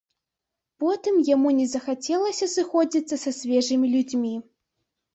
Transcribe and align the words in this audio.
Потым 0.83 1.19
яму 1.35 1.53
не 1.59 1.67
захацелася 1.75 2.51
сыходзіцца 2.57 3.23
са 3.27 3.37
свежымі 3.41 3.87
людзьмі. 3.97 4.37